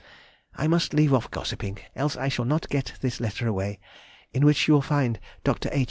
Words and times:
I 0.55 0.65
must 0.65 0.95
leave 0.95 1.13
off 1.13 1.29
gossiping, 1.29 1.77
else 1.95 2.17
I 2.17 2.27
shall 2.27 2.43
not 2.45 2.67
get 2.71 2.93
this 3.01 3.19
letter 3.19 3.47
away, 3.47 3.79
in 4.33 4.43
which 4.47 4.67
you 4.67 4.73
will 4.73 4.81
find 4.81 5.19
Dr. 5.43 5.69
H. 5.71 5.79